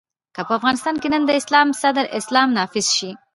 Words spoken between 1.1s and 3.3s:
نن د اسلام صدر اسلام نافذ شي.